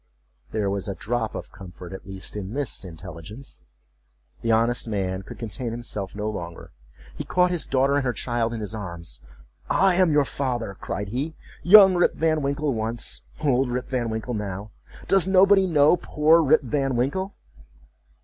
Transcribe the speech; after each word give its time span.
There 0.49 0.67
was 0.67 0.87
a 0.87 0.95
drop 0.95 1.35
of 1.35 1.51
comfort, 1.51 1.93
at 1.93 2.07
least, 2.07 2.35
in 2.35 2.55
this 2.55 2.83
intelligence. 2.83 3.65
The 4.41 4.51
honest 4.51 4.87
man 4.87 5.21
could 5.21 5.37
contain 5.37 5.69
himself 5.69 6.15
no 6.15 6.27
longer. 6.27 6.71
He 7.15 7.23
caught 7.23 7.51
his 7.51 7.67
daughter 7.67 7.97
and 7.97 8.03
her 8.03 8.11
child 8.11 8.51
in 8.51 8.61
his 8.61 8.73
arms. 8.73 9.19
"I 9.69 9.93
am 9.93 10.11
your 10.11 10.25
father!" 10.25 10.73
cried 10.73 11.09
he—"Young 11.09 11.93
Rip 11.93 12.15
Van 12.15 12.41
Winkle 12.41 12.73
once—old 12.73 13.69
Rip 13.69 13.89
Van 13.89 14.09
Winkle 14.09 14.33
now!—Does 14.33 15.27
nobody 15.27 15.67
know 15.67 15.95
poor 15.97 16.41
Rip 16.41 16.63
Van 16.63 16.95
Winkle?" 16.95 17.35